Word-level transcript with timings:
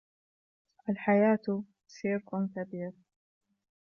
الحياة 0.89 1.63
سيرك 1.87 2.25
كبير. 2.55 2.91